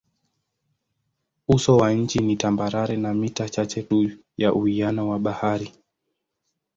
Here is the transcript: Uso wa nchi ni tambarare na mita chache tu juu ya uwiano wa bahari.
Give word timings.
Uso 1.47 1.77
wa 1.77 1.93
nchi 1.93 2.19
ni 2.19 2.35
tambarare 2.37 2.97
na 2.97 3.13
mita 3.13 3.49
chache 3.49 3.83
tu 3.83 4.03
juu 4.03 4.17
ya 4.37 4.53
uwiano 4.53 5.09
wa 5.09 5.19
bahari. 5.19 5.73